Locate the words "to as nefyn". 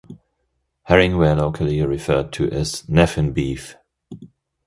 2.33-3.35